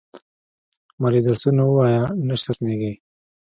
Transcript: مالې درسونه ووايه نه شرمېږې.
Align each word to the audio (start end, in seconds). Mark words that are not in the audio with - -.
مالې 0.99 1.21
درسونه 1.27 1.61
ووايه 1.65 2.03
نه 2.27 2.35
شرمېږې. 2.41 2.93